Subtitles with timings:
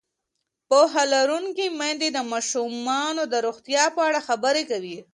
[0.69, 4.97] پوهه لرونکې میندې د ماشومانو د روغتیا په اړه خبرې کوي.